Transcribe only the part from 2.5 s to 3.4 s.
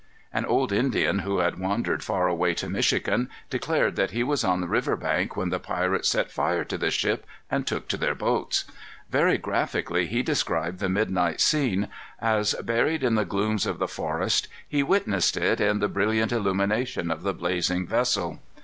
to Michigan,